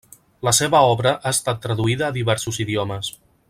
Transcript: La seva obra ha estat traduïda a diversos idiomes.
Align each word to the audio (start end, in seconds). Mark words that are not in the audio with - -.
La 0.47 0.53
seva 0.59 0.79
obra 0.93 1.11
ha 1.19 1.33
estat 1.37 1.61
traduïda 1.67 2.09
a 2.09 2.17
diversos 2.19 2.61
idiomes. 2.67 3.15